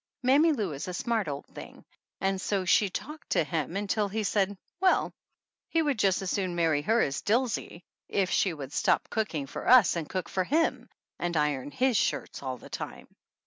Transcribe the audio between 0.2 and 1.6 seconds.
Mammy Lou is a smart old